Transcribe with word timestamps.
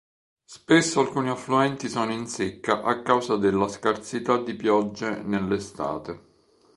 Spesso 0.45 0.99
alcuni 0.99 1.29
affluenti 1.29 1.87
sono 1.87 2.11
in 2.11 2.25
secca 2.25 2.81
a 2.81 3.03
causa 3.03 3.35
della 3.37 3.67
scarsità 3.67 4.37
di 4.41 4.55
piogge 4.55 5.21
nell'estate. 5.21 6.21